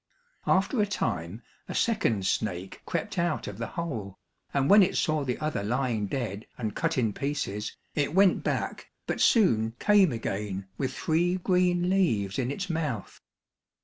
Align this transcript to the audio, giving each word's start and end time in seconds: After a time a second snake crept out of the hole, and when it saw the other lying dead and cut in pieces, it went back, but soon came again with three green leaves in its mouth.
After 0.47 0.81
a 0.81 0.87
time 0.87 1.43
a 1.69 1.75
second 1.75 2.25
snake 2.25 2.81
crept 2.87 3.19
out 3.19 3.47
of 3.47 3.59
the 3.59 3.67
hole, 3.77 4.17
and 4.51 4.67
when 4.67 4.81
it 4.81 4.97
saw 4.97 5.23
the 5.23 5.37
other 5.37 5.61
lying 5.61 6.07
dead 6.07 6.47
and 6.57 6.75
cut 6.75 6.97
in 6.97 7.13
pieces, 7.13 7.77
it 7.93 8.15
went 8.15 8.43
back, 8.43 8.89
but 9.05 9.21
soon 9.21 9.75
came 9.77 10.11
again 10.11 10.67
with 10.75 10.91
three 10.91 11.35
green 11.37 11.87
leaves 11.87 12.39
in 12.39 12.49
its 12.49 12.67
mouth. 12.67 13.21